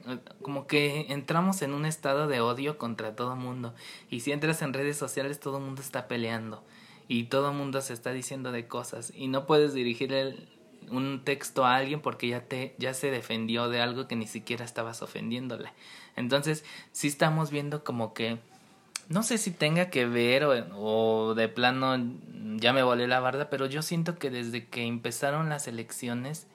como 0.42 0.66
que 0.66 1.06
entramos 1.08 1.62
en 1.62 1.72
un 1.72 1.86
estado 1.86 2.28
de 2.28 2.40
odio 2.40 2.76
contra 2.76 3.16
todo 3.16 3.34
mundo. 3.34 3.74
Y 4.10 4.20
si 4.20 4.32
entras 4.32 4.60
en 4.60 4.74
redes 4.74 4.98
sociales, 4.98 5.40
todo 5.40 5.56
el 5.56 5.64
mundo 5.64 5.80
está 5.80 6.08
peleando. 6.08 6.62
Y 7.08 7.24
todo 7.24 7.50
el 7.50 7.56
mundo 7.56 7.80
se 7.80 7.94
está 7.94 8.12
diciendo 8.12 8.52
de 8.52 8.68
cosas. 8.68 9.12
Y 9.16 9.28
no 9.28 9.46
puedes 9.46 9.72
dirigir 9.72 10.46
un 10.90 11.22
texto 11.24 11.64
a 11.64 11.76
alguien 11.76 12.00
porque 12.00 12.28
ya 12.28 12.42
te 12.42 12.74
ya 12.78 12.94
se 12.94 13.10
defendió 13.10 13.68
de 13.68 13.80
algo 13.80 14.06
que 14.06 14.14
ni 14.14 14.26
siquiera 14.26 14.64
estabas 14.64 15.00
ofendiéndole. 15.00 15.72
Entonces, 16.14 16.62
sí 16.92 17.08
estamos 17.08 17.50
viendo 17.50 17.82
como 17.82 18.12
que 18.12 18.38
no 19.08 19.22
sé 19.22 19.38
si 19.38 19.50
tenga 19.50 19.90
que 19.90 20.06
ver 20.06 20.44
o, 20.44 20.52
o 20.76 21.34
de 21.34 21.48
plano 21.48 21.96
ya 22.56 22.72
me 22.72 22.82
volé 22.82 23.06
la 23.06 23.20
barda, 23.20 23.50
pero 23.50 23.66
yo 23.66 23.82
siento 23.82 24.18
que 24.18 24.30
desde 24.30 24.66
que 24.66 24.84
empezaron 24.86 25.48
las 25.48 25.68
elecciones 25.68 26.46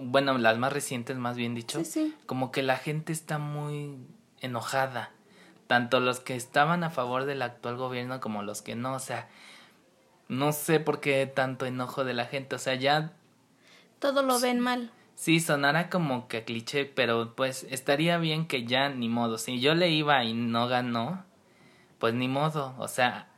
bueno, 0.00 0.38
las 0.38 0.58
más 0.58 0.72
recientes 0.72 1.16
más 1.16 1.36
bien 1.36 1.54
dicho, 1.54 1.80
Sí, 1.80 1.84
sí. 1.84 2.14
como 2.26 2.52
que 2.52 2.62
la 2.62 2.76
gente 2.76 3.12
está 3.12 3.38
muy 3.38 3.98
enojada, 4.40 5.10
tanto 5.66 6.00
los 6.00 6.20
que 6.20 6.36
estaban 6.36 6.84
a 6.84 6.90
favor 6.90 7.24
del 7.24 7.42
actual 7.42 7.76
gobierno 7.76 8.20
como 8.20 8.42
los 8.42 8.62
que 8.62 8.76
no, 8.76 8.94
o 8.94 8.98
sea, 9.00 9.28
no 10.28 10.52
sé 10.52 10.78
por 10.78 11.00
qué 11.00 11.26
tanto 11.26 11.66
enojo 11.66 12.04
de 12.04 12.14
la 12.14 12.26
gente, 12.26 12.54
o 12.54 12.58
sea, 12.58 12.74
ya 12.76 13.12
Todo 13.98 14.22
lo 14.22 14.38
ven 14.38 14.60
mal. 14.60 14.92
Sí, 15.20 15.40
sonará 15.40 15.90
como 15.90 16.28
que 16.28 16.44
cliché, 16.44 16.86
pero 16.86 17.34
pues 17.36 17.66
estaría 17.68 18.16
bien 18.16 18.46
que 18.46 18.64
ya 18.64 18.88
ni 18.88 19.10
modo. 19.10 19.36
Si 19.36 19.60
yo 19.60 19.74
le 19.74 19.90
iba 19.90 20.24
y 20.24 20.32
no 20.32 20.66
ganó, 20.66 21.26
pues 21.98 22.14
ni 22.14 22.26
modo. 22.26 22.74
O 22.78 22.88
sea, 22.88 23.28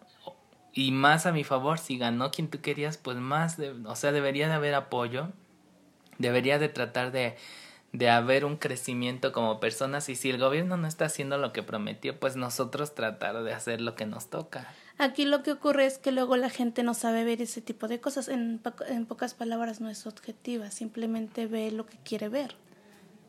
y 0.72 0.92
más 0.92 1.26
a 1.26 1.32
mi 1.32 1.42
favor, 1.42 1.80
si 1.80 1.98
ganó 1.98 2.30
quien 2.30 2.46
tú 2.46 2.60
querías, 2.60 2.98
pues 2.98 3.16
más, 3.16 3.56
de, 3.56 3.70
o 3.84 3.96
sea, 3.96 4.12
debería 4.12 4.46
de 4.46 4.54
haber 4.54 4.76
apoyo. 4.76 5.30
Debería 6.18 6.60
de 6.60 6.68
tratar 6.68 7.10
de, 7.10 7.36
de 7.90 8.10
haber 8.10 8.44
un 8.44 8.58
crecimiento 8.58 9.32
como 9.32 9.58
personas. 9.58 10.08
Y 10.08 10.14
si 10.14 10.30
el 10.30 10.38
gobierno 10.38 10.76
no 10.76 10.86
está 10.86 11.06
haciendo 11.06 11.36
lo 11.36 11.52
que 11.52 11.64
prometió, 11.64 12.16
pues 12.16 12.36
nosotros 12.36 12.94
tratar 12.94 13.42
de 13.42 13.54
hacer 13.54 13.80
lo 13.80 13.96
que 13.96 14.06
nos 14.06 14.30
toca. 14.30 14.72
Aquí 15.02 15.24
lo 15.24 15.42
que 15.42 15.50
ocurre 15.52 15.86
es 15.86 15.98
que 15.98 16.12
luego 16.12 16.36
la 16.36 16.48
gente 16.48 16.84
no 16.84 16.94
sabe 16.94 17.24
ver 17.24 17.42
ese 17.42 17.60
tipo 17.60 17.88
de 17.88 18.00
cosas. 18.00 18.28
En, 18.28 18.58
po- 18.58 18.84
en 18.86 19.04
pocas 19.06 19.34
palabras 19.34 19.80
no 19.80 19.88
es 19.90 20.06
objetiva, 20.06 20.70
simplemente 20.70 21.46
ve 21.46 21.72
lo 21.72 21.86
que 21.86 21.96
quiere 22.04 22.28
ver. 22.28 22.54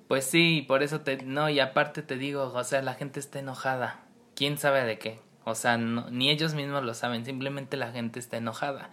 Pues 0.08 0.26
sí, 0.26 0.64
por 0.68 0.84
eso 0.84 1.02
te... 1.02 1.24
No, 1.24 1.50
y 1.50 1.60
aparte 1.60 2.04
te 2.04 2.18
digo, 2.18 2.52
o 2.54 2.64
sea, 2.64 2.84
la 2.84 2.94
gente 2.94 3.20
está 3.20 3.40
enojada. 3.40 4.02
¿Quién 4.36 4.58
sabe 4.60 4.84
de 4.84 5.00
qué? 5.00 5.20
O 5.46 5.56
sea, 5.56 5.78
no- 5.80 6.10
ni 6.12 6.30
ellos 6.30 6.54
mismos 6.54 6.84
lo 6.84 6.94
saben, 6.94 7.26
simplemente 7.26 7.76
la 7.76 7.92
gente 7.92 8.20
está 8.20 8.38
enojada. 8.38 8.92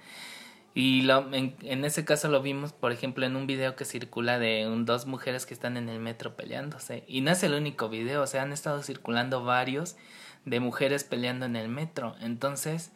Y 0.73 1.03
lo, 1.03 1.35
en, 1.35 1.57
en 1.63 1.85
ese 1.85 2.05
caso 2.05 2.29
lo 2.29 2.41
vimos, 2.43 2.73
por 2.73 2.93
ejemplo, 2.93 3.27
en 3.27 3.37
un 3.37 3.47
video 3.47 3.77
que 3.77 3.85
circula 3.85 4.39
de 4.39 4.67
un- 4.69 4.87
dos 4.87 5.05
mujeres 5.05 5.45
que 5.45 5.53
están 5.53 5.77
en 5.77 5.89
el 5.91 5.99
metro 6.01 6.35
peleándose. 6.35 7.05
Y 7.07 7.21
no 7.21 7.33
es 7.33 7.43
el 7.43 7.53
único 7.53 7.91
video, 7.91 8.23
o 8.23 8.27
sea, 8.27 8.43
han 8.43 8.53
estado 8.53 8.83
circulando 8.83 9.45
varios 9.45 9.97
de 10.45 10.61
mujeres 10.61 11.05
peleando 11.05 11.47
en 11.47 11.57
el 11.57 11.69
metro. 11.69 12.17
Entonces, 12.21 12.93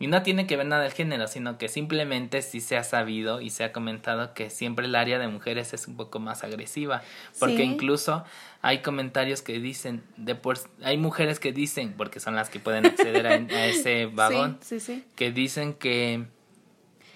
y 0.00 0.08
no 0.08 0.22
tiene 0.22 0.46
que 0.46 0.56
ver 0.56 0.66
nada 0.66 0.84
el 0.86 0.92
género, 0.92 1.28
sino 1.28 1.56
que 1.56 1.68
simplemente 1.68 2.42
sí 2.42 2.60
se 2.60 2.76
ha 2.76 2.82
sabido 2.84 3.40
y 3.40 3.50
se 3.50 3.62
ha 3.64 3.72
comentado 3.72 4.34
que 4.34 4.50
siempre 4.50 4.86
el 4.86 4.94
área 4.96 5.18
de 5.20 5.28
mujeres 5.28 5.72
es 5.72 5.86
un 5.86 5.96
poco 5.96 6.18
más 6.18 6.42
agresiva. 6.42 7.02
Porque 7.38 7.58
Sí. 7.58 7.62
incluso 7.62 8.24
hay 8.60 8.82
comentarios 8.82 9.40
que 9.40 9.60
dicen, 9.60 10.02
de 10.16 10.34
por, 10.34 10.58
hay 10.82 10.98
mujeres 10.98 11.38
que 11.38 11.52
dicen, 11.52 11.94
porque 11.96 12.18
son 12.20 12.34
las 12.34 12.50
que 12.50 12.58
pueden 12.58 12.86
acceder 12.86 13.26
a, 13.26 13.30
a 13.34 13.66
ese 13.66 14.06
vagón, 14.12 14.58
Sí, 14.62 14.80
sí, 14.80 14.94
sí. 14.94 15.04
que 15.14 15.30
dicen 15.30 15.74
que, 15.74 16.24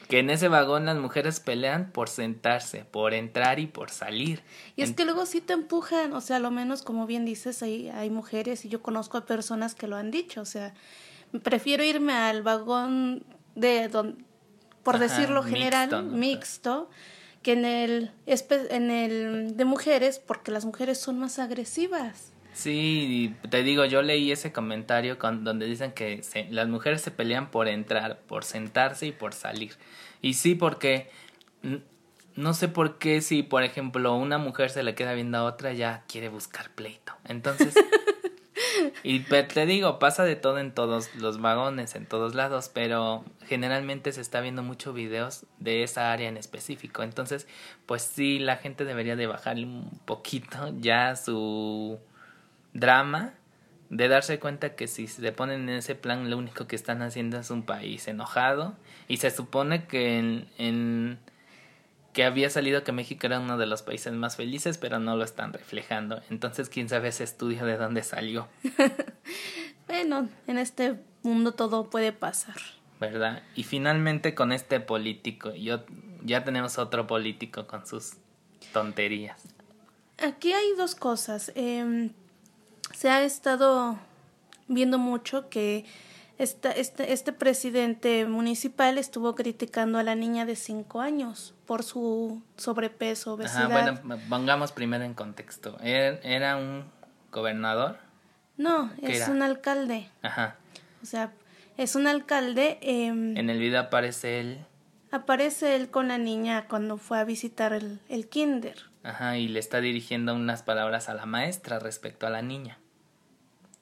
que 0.09 0.19
en 0.21 0.31
ese 0.31 0.49
vagón 0.49 0.87
las 0.87 0.97
mujeres 0.97 1.39
pelean 1.41 1.91
por 1.93 2.09
sentarse, 2.09 2.85
por 2.85 3.13
entrar 3.15 3.59
y 3.59 3.67
por 3.67 3.91
salir. 3.91 4.43
Y 4.75 4.83
es 4.83 4.91
En- 4.91 4.97
que 4.97 5.05
luego 5.05 5.27
sí 5.27 5.41
te 5.41 5.53
empujan, 5.53 6.13
o 6.15 6.21
sea, 6.21 6.37
a 6.37 6.41
lo 6.41 6.51
menos 6.51 6.83
como 6.83 7.07
bien 7.07 7.25
dices, 7.25 7.63
hay, 7.63 7.89
hay 7.91 8.09
mujeres 8.11 8.65
y 8.65 8.69
yo 8.69 8.83
conozco 8.83 9.19
a 9.19 9.27
personas 9.27 9.75
que 9.75 9.87
lo 9.87 9.97
han 9.97 10.11
dicho, 10.11 10.41
o 10.41 10.45
sea, 10.47 10.73
prefiero 11.43 11.85
irme 11.85 12.15
al 12.15 12.43
vagón 12.43 13.23
de 13.55 13.89
don, 13.89 14.25
por 14.83 14.97
Ajá, 14.97 15.05
decirlo 15.05 15.43
general, 15.43 15.89
mixto, 15.89 16.03
¿no? 16.03 16.17
mixto, 16.17 16.91
que 17.43 17.53
en 17.53 17.65
el, 17.67 18.11
en 18.27 18.91
el 18.91 19.57
de 19.57 19.65
mujeres, 19.65 20.19
porque 20.19 20.51
las 20.51 20.65
mujeres 20.65 20.99
son 20.99 21.19
más 21.19 21.39
agresivas. 21.39 22.33
Sí, 22.59 23.37
te 23.51 23.63
digo, 23.63 23.85
yo 23.85 24.03
leí 24.03 24.33
ese 24.33 24.51
comentario 24.51 25.17
con, 25.17 25.45
donde 25.45 25.67
dicen 25.67 25.93
que 25.93 26.25
se- 26.25 26.49
las 26.51 26.67
mujeres 26.67 27.01
se 27.03 27.13
pelean 27.13 27.53
por 27.53 27.69
entrar, 27.69 28.19
por 28.27 28.43
sentarse 28.43 29.07
y 29.07 29.13
por 29.13 29.33
salir. 29.33 29.77
Y 30.23 30.35
sí, 30.35 30.57
porque 30.57 31.09
no 32.35 32.55
sé 32.55 32.67
por 32.67 32.99
qué 32.99 33.21
si, 33.21 33.45
por 33.45 33.63
ejemplo, 33.63 34.13
una 34.17 34.39
mujer 34.39 34.71
se 34.71 34.83
le 34.83 34.97
queda 34.97 35.13
viendo 35.15 35.39
a 35.39 35.45
otra, 35.45 35.73
ya 35.73 36.03
quiere 36.09 36.29
buscar 36.31 36.71
pleito. 36.71 37.13
Entonces, 37.29 37.77
y 39.05 39.21
te 39.21 39.65
digo, 39.65 40.01
pasa 40.01 40.25
de 40.25 40.35
todo 40.35 40.59
en 40.59 40.73
todos 40.73 41.15
los 41.15 41.41
vagones, 41.41 41.95
en 41.95 42.07
todos 42.07 42.35
lados, 42.35 42.73
pero 42.75 43.25
generalmente 43.47 44.11
se 44.11 44.21
está 44.21 44.41
viendo 44.41 44.65
muchos 44.65 44.95
videos 44.95 45.47
de 45.61 45.85
esa 45.85 46.11
área 46.11 46.29
en 46.29 46.37
específico. 46.37 47.05
Entonces, 47.05 47.47
pues 47.87 48.03
sí, 48.03 48.41
la 48.41 48.57
gente 48.57 48.85
debería 48.85 49.15
de 49.15 49.29
bajarle 49.29 49.67
un 49.67 50.01
poquito 50.07 50.75
ya 50.81 51.15
su 51.15 52.01
drama 52.73 53.35
de 53.91 54.09
darse 54.09 54.39
cuenta 54.39 54.75
que 54.75 54.87
si 54.87 55.07
se 55.07 55.33
ponen 55.33 55.63
en 55.69 55.77
ese 55.77 55.95
plan 55.95 56.29
lo 56.31 56.37
único 56.37 56.67
que 56.67 56.77
están 56.77 57.01
haciendo 57.03 57.39
es 57.39 57.51
un 57.51 57.63
país 57.65 58.07
enojado. 58.09 58.75
Y 59.09 59.17
se 59.19 59.31
supone 59.31 59.87
que 59.87 60.19
en, 60.19 60.49
en- 60.59 61.19
que 62.13 62.25
había 62.25 62.51
salido 62.51 62.83
que 62.85 62.91
México 62.93 63.27
era 63.27 63.39
uno 63.39 63.59
de 63.59 63.67
los 63.67 63.83
países 63.83 64.13
más 64.13 64.35
felices 64.37 64.77
pero 64.79 64.99
no 64.99 65.17
lo 65.17 65.25
están 65.25 65.53
reflejando. 65.53 66.21
Entonces 66.31 66.69
quién 66.69 66.89
sabe 66.89 67.09
ese 67.09 67.25
estudio 67.25 67.65
de 67.65 67.77
dónde 67.77 68.03
salió. 68.03 68.49
Bueno, 69.87 70.29
en 70.47 70.59
este 70.59 70.97
mundo 71.23 71.53
todo 71.53 71.89
puede 71.89 72.13
pasar. 72.13 72.57
verdad 73.01 73.43
y 73.55 73.63
finalmente 73.65 74.35
con 74.35 74.53
este 74.53 74.81
político 74.81 75.55
yo 75.55 75.83
ya 76.23 76.45
tenemos 76.45 76.77
otro 76.79 77.07
político 77.07 77.67
con 77.67 77.87
sus 77.87 78.15
tonterías. 78.73 79.43
Aquí 80.19 80.53
hay 80.53 80.75
dos 80.77 80.95
cosas. 80.95 81.53
Em, 81.55 82.11
se 82.99 83.11
ha 83.11 83.23
estado 83.23 83.97
viendo 84.67 84.99
mucho 84.99 85.49
que 85.49 85.85
esta, 86.37 86.73
este, 86.73 87.13
este 87.13 87.33
presidente 87.33 88.27
municipal 88.27 88.99
estuvo 88.99 89.37
criticando 89.37 89.99
a 89.99 90.03
la 90.03 90.17
niña 90.17 90.45
de 90.47 90.57
5 90.57 91.01
años 91.01 91.55
por 91.65 91.85
su 91.85 92.43
sobrepeso, 92.57 93.35
obesidad. 93.35 93.71
Ajá, 93.73 94.01
bueno 94.03 94.19
pongamos 94.29 94.73
primero 94.73 95.05
en 95.05 95.15
contexto 95.15 95.79
era, 95.81 96.19
era 96.25 96.57
un 96.57 96.85
gobernador 97.31 97.99
no, 98.57 98.91
¿qué 99.01 99.13
es 99.13 99.21
era? 99.23 99.31
un 99.31 99.43
alcalde. 99.43 100.09
ajá 100.23 100.57
O 101.01 101.07
sea, 101.07 101.31
es 101.77 101.95
un 101.95 102.09
alcalde. 102.09 102.79
em, 102.83 103.37
En 103.37 103.49
el 103.51 103.61
video 103.61 103.81
aparece 103.83 104.41
él, 104.41 104.59
Aparece 105.13 105.77
él 105.77 105.89
con 105.91 106.09
la 106.09 106.19
niña 106.19 106.67
cuando 106.69 106.99
fue 106.99 107.19
a 107.21 107.25
visitar 107.25 107.73
el, 107.73 108.01
el 108.09 108.29
kinder. 108.29 108.77
ajá, 109.05 109.39
y 109.39 109.47
le 109.49 109.61
está 109.61 109.81
dirigiendo 109.81 110.35
unas 110.35 110.63
palabras 110.65 111.09
a 111.09 111.15
la 111.15 111.27
maestra 111.27 111.79
respecto 111.79 112.27
a 112.27 112.31
la 112.31 112.43
niña. 112.43 112.79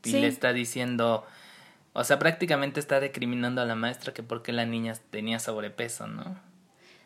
Y 0.06 0.12
Sí. 0.12 0.20
le 0.20 0.26
está 0.28 0.52
diciendo, 0.52 1.26
o 1.92 2.04
sea, 2.04 2.18
prácticamente 2.18 2.80
está 2.80 3.00
recriminando 3.00 3.60
a 3.60 3.64
la 3.64 3.74
maestra 3.74 4.14
que 4.14 4.22
porque 4.22 4.52
la 4.52 4.64
niña 4.66 4.94
tenía 5.10 5.38
sobrepeso, 5.38 6.06
¿no? 6.06 6.38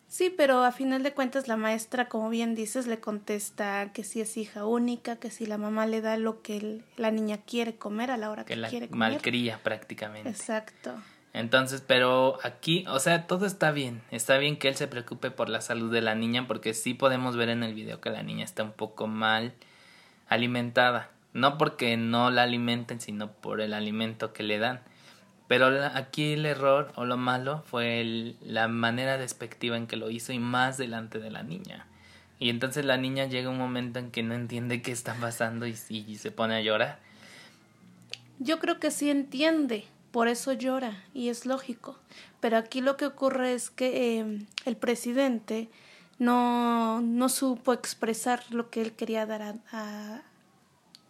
Sí, 0.08 0.28
pero 0.36 0.64
a 0.64 0.72
final 0.72 1.04
de 1.04 1.12
cuentas 1.12 1.46
la 1.46 1.56
maestra, 1.56 2.08
como 2.08 2.30
bien 2.30 2.56
dices, 2.56 2.88
le 2.88 2.98
contesta 2.98 3.92
que 3.92 4.02
si 4.02 4.20
es 4.20 4.36
hija 4.36 4.64
única, 4.66 5.14
que 5.16 5.30
si 5.30 5.46
la 5.46 5.56
mamá 5.56 5.86
le 5.86 6.00
da 6.00 6.16
lo 6.16 6.42
que 6.42 6.56
el- 6.56 6.84
la 6.96 7.12
niña 7.12 7.38
quiere 7.46 7.76
comer 7.76 8.10
a 8.10 8.16
la 8.16 8.28
hora 8.30 8.44
que, 8.44 8.54
Que 8.54 8.60
la 8.60 8.68
quiere 8.68 8.88
comer. 8.88 9.12
malcría 9.12 9.60
prácticamente. 9.62 10.28
Exacto. 10.28 10.92
Entonces, 11.32 11.80
pero 11.86 12.38
aquí, 12.42 12.84
o 12.88 12.98
sea, 12.98 13.28
todo 13.28 13.46
está 13.46 13.70
bien. 13.70 14.02
Está 14.10 14.36
bien 14.38 14.58
que 14.58 14.66
él 14.66 14.74
se 14.74 14.88
preocupe 14.88 15.30
por 15.30 15.48
la 15.48 15.60
salud 15.60 15.92
de 15.92 16.00
la 16.00 16.16
niña 16.16 16.48
porque 16.48 16.74
sí 16.74 16.92
podemos 16.92 17.36
ver 17.36 17.48
en 17.48 17.62
el 17.62 17.72
video 17.72 18.00
que 18.00 18.10
la 18.10 18.24
niña 18.24 18.44
está 18.44 18.64
un 18.64 18.72
poco 18.72 19.06
mal 19.06 19.54
alimentada. 20.28 21.10
No 21.32 21.58
porque 21.58 21.96
no 21.96 22.30
la 22.30 22.42
alimenten, 22.42 23.00
sino 23.00 23.32
por 23.32 23.60
el 23.60 23.72
alimento 23.72 24.32
que 24.32 24.42
le 24.42 24.58
dan. 24.58 24.80
Pero 25.50 25.66
aquí 25.94 26.34
el 26.34 26.46
error 26.46 26.92
o 26.94 27.04
lo 27.04 27.16
malo 27.16 27.64
fue 27.66 28.36
la 28.40 28.68
manera 28.68 29.18
despectiva 29.18 29.76
en 29.76 29.88
que 29.88 29.96
lo 29.96 30.08
hizo 30.10 30.32
y 30.32 30.38
más 30.38 30.76
delante 30.76 31.18
de 31.18 31.30
la 31.30 31.42
niña. 31.42 31.86
Y 32.38 32.50
entonces 32.50 32.84
la 32.84 32.96
niña 32.96 33.26
llega 33.26 33.50
un 33.50 33.58
momento 33.58 33.98
en 33.98 34.10
que 34.10 34.22
no 34.22 34.34
entiende 34.34 34.80
qué 34.80 34.92
está 34.92 35.14
pasando 35.14 35.66
y, 35.66 35.74
se 35.74 36.30
pone 36.30 36.54
a 36.54 36.60
llorar. 36.60 37.00
Yo 38.38 38.58
creo 38.60 38.80
que 38.80 38.90
sí 38.90 39.10
entiende, 39.10 39.84
por 40.10 40.28
eso 40.28 40.52
llora, 40.52 41.02
y 41.12 41.28
es 41.28 41.44
lógico. 41.44 41.98
Pero 42.40 42.56
aquí 42.56 42.80
lo 42.80 42.96
que 42.96 43.06
ocurre 43.06 43.52
es 43.52 43.70
que 43.70 44.20
eh, 44.20 44.46
el 44.64 44.76
presidente 44.76 45.68
no, 46.18 47.00
no 47.02 47.28
supo 47.28 47.72
expresar 47.72 48.42
lo 48.50 48.70
que 48.70 48.82
él 48.82 48.92
quería 48.92 49.26
dar 49.26 49.42
a, 49.42 49.54
a- 49.72 50.22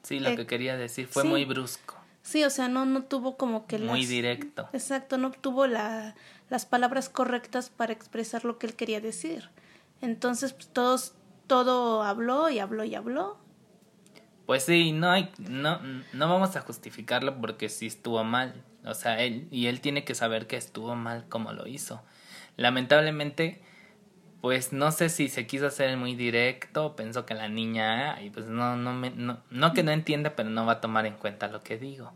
Sí, 0.03 0.21
lo 0.21 0.31
Eh, 0.31 0.37
que 0.37 0.47
quería 0.47 0.77
decir 0.77 1.07
fue 1.07 1.23
sí. 1.23 1.29
muy 1.29 1.45
brusco, 1.45 1.97
Sí, 2.23 2.45
o 2.45 2.51
sea, 2.51 2.69
no, 2.69 2.85
no 2.85 3.05
tuvo 3.05 3.37
como 3.37 3.67
que 3.67 3.79
muy 3.79 4.01
las... 4.01 4.09
directo. 4.09 4.69
Exacto, 4.73 5.17
no 5.19 5.31
tuvo 5.31 5.67
la, 5.67 6.15
las 6.51 6.67
palabras 6.67 7.09
correctas 7.09 7.71
para 7.71 7.93
expresar 7.93 8.45
lo 8.45 8.59
que 8.59 8.67
él 8.67 8.77
quería 8.77 9.01
decir. 9.01 9.51
Entonces, 10.03 10.53
pues, 10.53 10.69
todos, 10.69 11.15
todo 11.47 12.03
habló 12.03 12.51
y 12.51 12.59
habló 12.59 12.85
y 12.85 12.95
habló. 12.95 13.39
Pues 14.47 14.65
sí, 14.65 14.93
no 14.93 15.11
hay, 15.11 15.31
no, 15.39 15.81
no 16.13 16.29
vamos 16.29 16.57
a 16.57 16.61
justificarlo 16.63 17.41
porque 17.41 17.69
sí 17.69 17.87
estuvo 17.87 18.23
mal. 18.25 18.65
O 18.85 18.95
sea, 18.95 19.23
él, 19.23 19.47
y 19.51 19.67
él 19.67 19.81
tiene 19.81 20.05
que 20.05 20.15
saber 20.15 20.47
que 20.47 20.57
estuvo 20.57 20.95
mal 20.97 21.27
como 21.29 21.53
lo 21.53 21.67
hizo. 21.67 22.03
Lamentablemente, 22.57 23.63
pues 24.41 24.73
no 24.73 24.91
sé 24.91 25.11
si 25.11 25.29
se 25.29 25.47
quiso 25.47 25.67
hacer 25.67 25.97
muy 25.97 26.15
directo, 26.15 26.97
pensó 26.97 27.27
que 27.27 27.35
la 27.35 27.49
niña, 27.49 28.23
y 28.23 28.31
pues 28.31 28.47
no, 28.47 28.77
no 28.77 28.95
me, 28.95 29.11
no, 29.11 29.41
no 29.51 29.73
que 29.75 29.83
no 29.83 29.91
entienda, 29.91 30.35
pero 30.35 30.49
no 30.49 30.65
va 30.65 30.73
a 30.75 30.81
tomar 30.81 31.05
en 31.07 31.15
cuenta 31.15 31.49
lo 31.49 31.61
que 31.61 31.77
digo. 31.77 32.13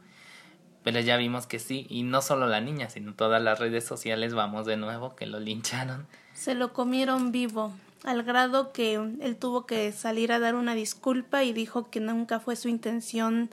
Pero 0.82 1.00
ya 1.00 1.16
vimos 1.16 1.46
que 1.46 1.58
sí, 1.58 1.86
y 1.90 2.02
no 2.02 2.22
solo 2.22 2.46
la 2.46 2.60
niña, 2.60 2.88
sino 2.88 3.14
todas 3.14 3.42
las 3.42 3.58
redes 3.58 3.84
sociales, 3.84 4.34
vamos 4.34 4.66
de 4.66 4.76
nuevo, 4.76 5.16
que 5.16 5.26
lo 5.26 5.38
lincharon. 5.38 6.06
Se 6.32 6.54
lo 6.54 6.72
comieron 6.72 7.30
vivo. 7.32 7.72
al 8.04 8.22
grado 8.22 8.72
que 8.72 8.94
él 8.94 9.36
tuvo 9.36 9.64
que 9.64 9.90
salir 9.92 10.30
a 10.30 10.38
dar 10.38 10.54
una 10.54 10.74
disculpa 10.74 11.42
y 11.42 11.54
dijo 11.54 11.90
que 11.90 12.00
nunca 12.00 12.38
fue 12.38 12.54
su 12.54 12.68
intención 12.68 13.50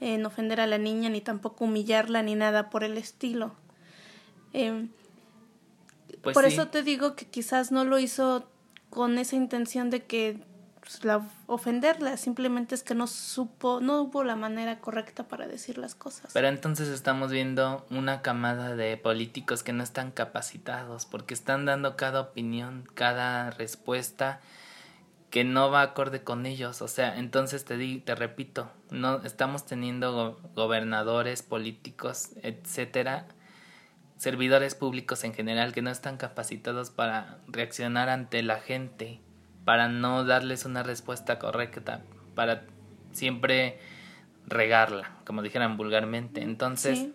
en 0.00 0.26
ofender 0.26 0.60
a 0.60 0.66
la 0.66 0.78
niña 0.78 1.08
ni 1.08 1.20
tampoco 1.20 1.66
humillarla 1.66 2.24
ni 2.24 2.34
nada 2.34 2.68
por 2.68 2.82
el 2.82 2.98
estilo. 2.98 3.52
Em, 4.52 4.88
pues 6.22 6.34
por 6.34 6.44
eso 6.44 6.68
te 6.68 6.82
digo 6.82 7.14
que 7.16 7.26
quizás 7.26 7.72
no 7.72 7.84
lo 7.84 7.98
hizo 7.98 8.48
con 8.90 9.18
esa 9.18 9.36
intención 9.36 9.90
de 9.90 10.04
que 10.04 10.38
pues, 10.82 11.04
la, 11.04 11.26
ofenderla, 11.46 12.16
simplemente 12.16 12.74
es 12.74 12.82
que 12.82 12.94
no 12.94 13.06
supo, 13.06 13.80
no 13.80 14.02
hubo 14.02 14.24
la 14.24 14.36
manera 14.36 14.80
correcta 14.80 15.28
para 15.28 15.46
decir 15.46 15.78
las 15.78 15.94
cosas. 15.94 16.32
Pero 16.32 16.48
entonces 16.48 16.88
estamos 16.88 17.30
viendo 17.30 17.86
una 17.90 18.20
camada 18.20 18.74
de 18.74 18.96
políticos 18.96 19.62
que 19.62 19.72
no 19.72 19.82
están 19.82 20.10
capacitados, 20.10 21.06
porque 21.06 21.34
están 21.34 21.64
dando 21.64 21.96
cada 21.96 22.20
opinión, 22.20 22.88
cada 22.94 23.50
respuesta 23.50 24.40
que 25.30 25.44
no 25.44 25.70
va 25.70 25.82
acorde 25.82 26.22
con 26.22 26.46
ellos. 26.46 26.82
O 26.82 26.88
sea, 26.88 27.16
entonces 27.16 27.64
te 27.64 27.76
di, 27.76 28.00
te 28.00 28.14
repito, 28.14 28.70
no 28.90 29.22
estamos 29.22 29.64
teniendo 29.64 30.38
gobernadores, 30.54 31.42
políticos, 31.42 32.30
etcétera, 32.42 33.26
servidores 34.22 34.76
públicos 34.76 35.24
en 35.24 35.34
general 35.34 35.72
que 35.72 35.82
no 35.82 35.90
están 35.90 36.16
capacitados 36.16 36.90
para 36.90 37.38
reaccionar 37.48 38.08
ante 38.08 38.40
la 38.44 38.60
gente 38.60 39.18
para 39.64 39.88
no 39.88 40.24
darles 40.24 40.64
una 40.64 40.84
respuesta 40.84 41.40
correcta, 41.40 42.02
para 42.36 42.62
siempre 43.10 43.80
regarla, 44.46 45.10
como 45.26 45.42
dijeran 45.42 45.76
vulgarmente. 45.76 46.40
Entonces, 46.40 47.08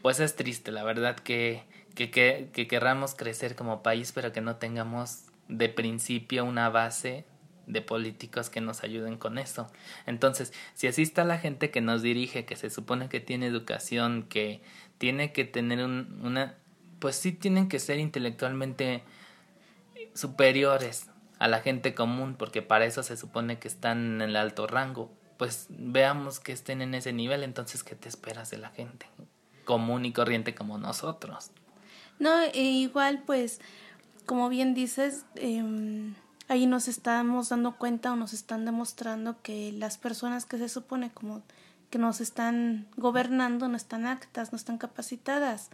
pues 0.00 0.20
es 0.20 0.36
triste, 0.36 0.70
la 0.70 0.84
verdad, 0.84 1.16
que, 1.16 1.64
que, 1.96 2.12
que, 2.12 2.50
que 2.52 2.68
querramos 2.68 3.16
crecer 3.16 3.56
como 3.56 3.82
país, 3.82 4.12
pero 4.12 4.30
que 4.30 4.40
no 4.40 4.54
tengamos 4.54 5.24
de 5.48 5.68
principio 5.68 6.44
una 6.44 6.68
base 6.68 7.24
de 7.66 7.82
políticos 7.82 8.50
que 8.50 8.60
nos 8.60 8.82
ayuden 8.82 9.18
con 9.18 9.36
eso. 9.36 9.70
Entonces, 10.06 10.52
si 10.74 10.86
así 10.86 11.02
está 11.02 11.24
la 11.24 11.38
gente 11.38 11.70
que 11.70 11.80
nos 11.80 12.02
dirige, 12.02 12.44
que 12.44 12.56
se 12.56 12.70
supone 12.70 13.08
que 13.08 13.20
tiene 13.20 13.46
educación, 13.46 14.22
que 14.22 14.62
tiene 14.98 15.32
que 15.32 15.44
tener 15.44 15.84
un, 15.84 16.20
una, 16.22 16.56
pues 16.98 17.16
sí 17.16 17.32
tienen 17.32 17.68
que 17.68 17.78
ser 17.78 17.98
intelectualmente 17.98 19.02
superiores 20.14 21.06
a 21.38 21.48
la 21.48 21.60
gente 21.60 21.94
común, 21.94 22.34
porque 22.36 22.62
para 22.62 22.84
eso 22.84 23.02
se 23.02 23.16
supone 23.16 23.58
que 23.58 23.68
están 23.68 24.16
en 24.16 24.22
el 24.22 24.36
alto 24.36 24.66
rango. 24.66 25.10
Pues 25.36 25.66
veamos 25.70 26.40
que 26.40 26.52
estén 26.52 26.82
en 26.82 26.94
ese 26.94 27.12
nivel, 27.12 27.44
entonces, 27.44 27.84
¿qué 27.84 27.94
te 27.94 28.08
esperas 28.08 28.50
de 28.50 28.58
la 28.58 28.70
gente 28.70 29.06
común 29.64 30.04
y 30.04 30.12
corriente 30.12 30.54
como 30.54 30.78
nosotros? 30.78 31.50
No, 32.18 32.40
e 32.40 32.62
igual, 32.62 33.22
pues, 33.24 33.60
como 34.26 34.48
bien 34.48 34.74
dices, 34.74 35.26
eh, 35.36 35.62
ahí 36.48 36.66
nos 36.66 36.88
estamos 36.88 37.50
dando 37.50 37.76
cuenta 37.76 38.12
o 38.12 38.16
nos 38.16 38.32
están 38.32 38.64
demostrando 38.64 39.40
que 39.42 39.70
las 39.72 39.96
personas 39.98 40.44
que 40.44 40.58
se 40.58 40.68
supone 40.68 41.10
como 41.10 41.42
que 41.90 41.98
nos 41.98 42.20
están 42.20 42.86
gobernando 42.96 43.68
no 43.68 43.76
están 43.76 44.06
actas, 44.06 44.52
no 44.52 44.56
están 44.56 44.78
capacitadas. 44.78 45.70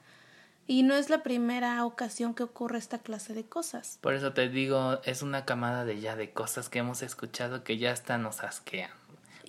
Y 0.66 0.82
no 0.82 0.94
es 0.94 1.10
la 1.10 1.22
primera 1.22 1.84
ocasión 1.84 2.34
que 2.34 2.42
ocurre 2.42 2.78
esta 2.78 2.98
clase 2.98 3.34
de 3.34 3.44
cosas. 3.44 3.98
Por 4.00 4.14
eso 4.14 4.32
te 4.32 4.48
digo, 4.48 5.00
es 5.04 5.20
una 5.20 5.44
camada 5.44 5.84
de 5.84 6.00
ya 6.00 6.16
de 6.16 6.32
cosas 6.32 6.70
que 6.70 6.78
hemos 6.78 7.02
escuchado 7.02 7.64
que 7.64 7.76
ya 7.76 7.92
hasta 7.92 8.16
nos 8.16 8.42
asquean. 8.42 8.90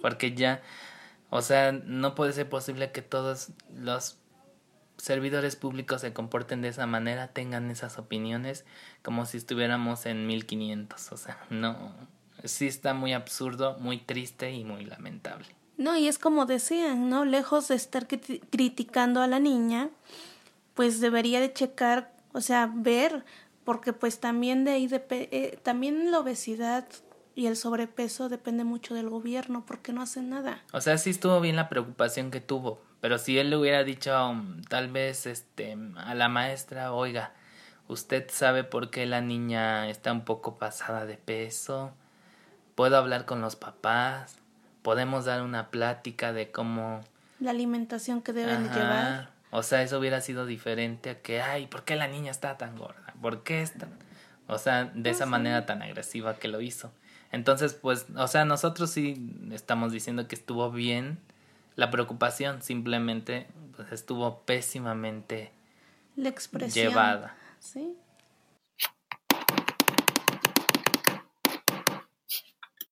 Porque 0.02 0.34
ya, 0.36 0.62
o 1.30 1.42
sea, 1.42 1.72
no 1.72 2.16
puede 2.16 2.34
ser 2.34 2.50
posible 2.50 2.92
que 2.92 3.02
todos 3.02 3.52
los 3.74 4.18
servidores 4.98 5.56
públicos 5.56 6.02
se 6.02 6.12
comporten 6.12 6.62
de 6.62 6.70
esa 6.70 6.86
manera, 6.86 7.30
tengan 7.30 7.72
esas 7.72 7.98
opiniones 7.98 8.66
como 9.02 9.26
si 9.26 9.38
estuviéramos 9.38 10.06
en 10.06 10.28
1500. 10.28 11.12
O 11.14 11.18
sea, 11.18 11.38
no, 11.50 11.94
sí 12.44 12.68
está 12.68 12.94
muy 12.94 13.14
absurdo, 13.14 13.78
muy 13.80 14.00
triste 14.00 14.52
y 14.52 14.66
muy 14.66 14.84
lamentable. 14.84 15.48
No, 15.78 15.98
y 15.98 16.08
es 16.08 16.20
como 16.20 16.46
decían, 16.46 17.10
¿no? 17.10 17.26
Lejos 17.26 17.68
de 17.68 17.76
estar 17.76 18.08
criticando 18.08 19.22
a 19.22 19.28
la 19.28 19.40
niña, 19.40 19.90
pues 20.74 21.00
debería 21.00 21.40
de 21.40 21.52
checar, 21.52 22.14
o 22.34 22.42
sea, 22.42 22.72
ver, 22.74 23.26
porque 23.64 23.94
pues 23.94 24.20
también 24.20 24.64
de 24.64 24.72
ahí, 24.72 24.88
de, 24.88 25.04
eh, 25.10 25.60
también 25.64 26.12
la 26.12 26.20
obesidad 26.20 26.88
y 27.36 27.48
el 27.48 27.58
sobrepeso 27.58 28.30
depende 28.30 28.64
mucho 28.64 28.94
del 28.94 29.10
gobierno, 29.10 29.66
porque 29.66 29.92
no 29.92 30.02
hacen 30.02 30.30
nada. 30.30 30.64
O 30.72 30.80
sea, 30.80 30.98
sí 30.98 31.10
estuvo 31.10 31.42
bien 31.42 31.58
la 31.58 31.68
preocupación 31.68 32.32
que 32.32 32.40
tuvo, 32.40 32.82
pero 33.02 33.18
si 33.18 33.38
él 33.38 33.50
le 33.50 33.58
hubiera 33.58 33.84
dicho 33.84 34.30
um, 34.30 34.62
tal 34.64 34.90
vez 34.90 35.26
este 35.26 35.78
a 35.98 36.16
la 36.16 36.30
maestra, 36.30 36.94
oiga, 36.94 37.34
usted 37.90 38.30
sabe 38.30 38.64
por 38.64 38.90
qué 38.90 39.06
la 39.06 39.20
niña 39.20 39.90
está 39.90 40.14
un 40.14 40.24
poco 40.24 40.58
pasada 40.58 41.06
de 41.06 41.18
peso, 41.18 41.92
puedo 42.76 42.98
hablar 42.98 43.26
con 43.26 43.42
los 43.42 43.58
papás, 43.58 44.38
podemos 44.86 45.26
dar 45.26 45.42
una 45.42 45.72
plática 45.72 46.32
de 46.32 46.52
cómo 46.52 47.02
la 47.42 47.52
alimentación 47.52 48.22
que 48.22 48.32
deben 48.32 48.70
llevar 48.72 49.36
o 49.56 49.64
sea, 49.64 49.82
eso 49.84 50.00
hubiera 50.00 50.20
sido 50.20 50.46
diferente 50.46 51.10
a 51.10 51.22
que, 51.22 51.42
ay, 51.42 51.68
¿por 51.68 51.86
qué 51.86 51.96
la 51.96 52.10
niña 52.10 52.30
está 52.30 52.58
tan 52.58 52.78
gorda? 52.78 53.14
¿Por 53.22 53.44
qué 53.44 53.62
está? 53.62 53.88
O 54.48 54.58
sea, 54.58 54.92
de 54.94 55.10
esa 55.10 55.26
manera 55.26 55.66
tan 55.66 55.82
agresiva 55.82 56.36
que 56.36 56.50
lo 56.50 56.60
hizo. 56.60 56.92
Entonces, 57.32 57.74
pues, 57.74 58.06
o 58.18 58.28
sea, 58.28 58.44
nosotros 58.44 58.90
sí 58.90 59.34
estamos 59.52 59.94
diciendo 59.94 60.28
que 60.28 60.36
estuvo 60.36 60.72
bien 60.72 61.20
la 61.78 61.90
preocupación, 61.90 62.62
simplemente 62.62 63.48
pues, 63.78 63.94
estuvo 63.94 64.42
pésimamente 64.42 65.52
la 66.18 66.28
expresión. 66.28 66.90
llevada. 66.90 67.38
Sí. 67.62 67.96